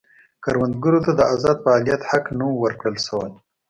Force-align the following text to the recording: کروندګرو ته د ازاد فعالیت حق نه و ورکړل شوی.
کروندګرو 0.43 0.99
ته 1.05 1.11
د 1.15 1.21
ازاد 1.33 1.57
فعالیت 1.63 2.01
حق 2.09 2.25
نه 2.37 2.45
و 2.47 2.55
ورکړل 2.63 2.95
شوی. 3.05 3.31